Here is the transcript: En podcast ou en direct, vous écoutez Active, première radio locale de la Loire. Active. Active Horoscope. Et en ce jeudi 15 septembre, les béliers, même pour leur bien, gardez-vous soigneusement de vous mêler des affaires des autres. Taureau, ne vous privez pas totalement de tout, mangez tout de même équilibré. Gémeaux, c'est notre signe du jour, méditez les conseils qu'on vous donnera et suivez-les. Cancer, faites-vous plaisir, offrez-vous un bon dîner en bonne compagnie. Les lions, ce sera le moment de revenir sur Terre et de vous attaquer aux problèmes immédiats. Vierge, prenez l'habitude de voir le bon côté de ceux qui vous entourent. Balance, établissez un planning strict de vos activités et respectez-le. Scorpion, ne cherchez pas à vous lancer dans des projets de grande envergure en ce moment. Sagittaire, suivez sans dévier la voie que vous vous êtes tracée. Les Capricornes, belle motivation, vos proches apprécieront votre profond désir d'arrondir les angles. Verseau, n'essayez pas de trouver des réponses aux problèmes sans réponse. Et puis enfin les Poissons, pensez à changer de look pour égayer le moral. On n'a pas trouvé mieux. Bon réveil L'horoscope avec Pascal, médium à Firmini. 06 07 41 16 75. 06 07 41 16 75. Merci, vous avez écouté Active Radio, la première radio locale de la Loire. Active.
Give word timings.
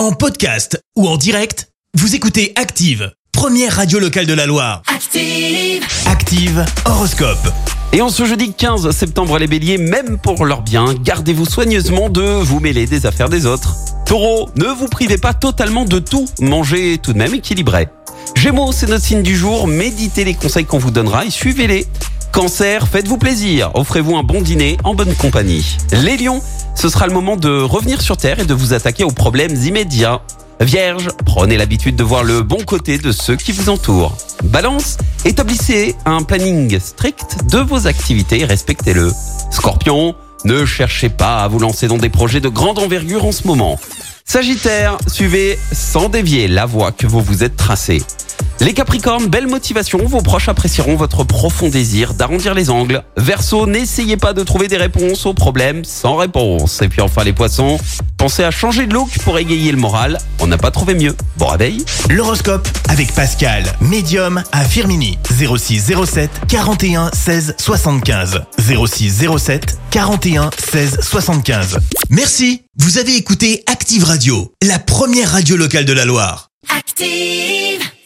En 0.00 0.12
podcast 0.12 0.82
ou 0.96 1.06
en 1.06 1.18
direct, 1.18 1.68
vous 1.92 2.14
écoutez 2.14 2.54
Active, 2.56 3.12
première 3.32 3.76
radio 3.76 3.98
locale 3.98 4.24
de 4.24 4.32
la 4.32 4.46
Loire. 4.46 4.80
Active. 4.86 5.84
Active 6.06 6.64
Horoscope. 6.86 7.52
Et 7.92 8.00
en 8.00 8.08
ce 8.08 8.24
jeudi 8.24 8.54
15 8.54 8.92
septembre, 8.92 9.38
les 9.38 9.46
béliers, 9.46 9.76
même 9.76 10.16
pour 10.16 10.46
leur 10.46 10.62
bien, 10.62 10.94
gardez-vous 10.94 11.44
soigneusement 11.44 12.08
de 12.08 12.22
vous 12.22 12.60
mêler 12.60 12.86
des 12.86 13.04
affaires 13.04 13.28
des 13.28 13.44
autres. 13.44 13.76
Taureau, 14.06 14.48
ne 14.56 14.68
vous 14.68 14.88
privez 14.88 15.18
pas 15.18 15.34
totalement 15.34 15.84
de 15.84 15.98
tout, 15.98 16.24
mangez 16.40 16.96
tout 16.96 17.12
de 17.12 17.18
même 17.18 17.34
équilibré. 17.34 17.88
Gémeaux, 18.34 18.72
c'est 18.72 18.88
notre 18.88 19.04
signe 19.04 19.22
du 19.22 19.36
jour, 19.36 19.66
méditez 19.66 20.24
les 20.24 20.32
conseils 20.32 20.64
qu'on 20.64 20.78
vous 20.78 20.92
donnera 20.92 21.26
et 21.26 21.30
suivez-les. 21.30 21.86
Cancer, 22.32 22.88
faites-vous 22.88 23.18
plaisir, 23.18 23.70
offrez-vous 23.74 24.16
un 24.16 24.22
bon 24.22 24.40
dîner 24.40 24.78
en 24.82 24.94
bonne 24.94 25.14
compagnie. 25.14 25.76
Les 25.92 26.16
lions, 26.16 26.40
ce 26.80 26.88
sera 26.88 27.06
le 27.06 27.12
moment 27.12 27.36
de 27.36 27.60
revenir 27.60 28.00
sur 28.00 28.16
Terre 28.16 28.38
et 28.40 28.46
de 28.46 28.54
vous 28.54 28.72
attaquer 28.72 29.04
aux 29.04 29.10
problèmes 29.10 29.54
immédiats. 29.54 30.22
Vierge, 30.60 31.10
prenez 31.26 31.58
l'habitude 31.58 31.94
de 31.94 32.02
voir 32.02 32.24
le 32.24 32.40
bon 32.40 32.64
côté 32.64 32.96
de 32.96 33.12
ceux 33.12 33.36
qui 33.36 33.52
vous 33.52 33.68
entourent. 33.68 34.16
Balance, 34.44 34.96
établissez 35.26 35.94
un 36.06 36.22
planning 36.22 36.80
strict 36.80 37.44
de 37.50 37.58
vos 37.58 37.86
activités 37.86 38.40
et 38.40 38.44
respectez-le. 38.46 39.12
Scorpion, 39.50 40.14
ne 40.46 40.64
cherchez 40.64 41.10
pas 41.10 41.42
à 41.42 41.48
vous 41.48 41.58
lancer 41.58 41.86
dans 41.86 41.98
des 41.98 42.08
projets 42.08 42.40
de 42.40 42.48
grande 42.48 42.78
envergure 42.78 43.26
en 43.26 43.32
ce 43.32 43.46
moment. 43.46 43.78
Sagittaire, 44.24 44.96
suivez 45.06 45.58
sans 45.72 46.08
dévier 46.08 46.48
la 46.48 46.64
voie 46.64 46.92
que 46.92 47.06
vous 47.06 47.20
vous 47.20 47.44
êtes 47.44 47.56
tracée. 47.56 48.00
Les 48.62 48.74
Capricornes, 48.74 49.26
belle 49.26 49.46
motivation, 49.46 50.04
vos 50.04 50.20
proches 50.20 50.50
apprécieront 50.50 50.94
votre 50.94 51.24
profond 51.24 51.70
désir 51.70 52.12
d'arrondir 52.12 52.52
les 52.52 52.68
angles. 52.68 53.02
Verseau, 53.16 53.66
n'essayez 53.66 54.18
pas 54.18 54.34
de 54.34 54.42
trouver 54.42 54.68
des 54.68 54.76
réponses 54.76 55.24
aux 55.24 55.32
problèmes 55.32 55.82
sans 55.82 56.16
réponse. 56.16 56.82
Et 56.82 56.88
puis 56.88 57.00
enfin 57.00 57.24
les 57.24 57.32
Poissons, 57.32 57.78
pensez 58.18 58.44
à 58.44 58.50
changer 58.50 58.86
de 58.86 58.92
look 58.92 59.08
pour 59.24 59.38
égayer 59.38 59.72
le 59.72 59.78
moral. 59.78 60.18
On 60.40 60.46
n'a 60.46 60.58
pas 60.58 60.70
trouvé 60.70 60.94
mieux. 60.94 61.16
Bon 61.38 61.46
réveil 61.46 61.86
L'horoscope 62.10 62.68
avec 62.90 63.14
Pascal, 63.14 63.64
médium 63.80 64.42
à 64.52 64.64
Firmini. 64.64 65.18
06 65.30 65.94
07 66.04 66.30
41 66.48 67.10
16 67.14 67.54
75. 67.56 68.42
06 68.58 69.26
07 69.38 69.78
41 69.90 70.50
16 70.70 70.98
75. 71.00 71.78
Merci, 72.10 72.64
vous 72.78 72.98
avez 72.98 73.16
écouté 73.16 73.64
Active 73.66 74.04
Radio, 74.04 74.52
la 74.62 74.78
première 74.78 75.32
radio 75.32 75.56
locale 75.56 75.86
de 75.86 75.94
la 75.94 76.04
Loire. 76.04 76.50
Active. 76.76 77.79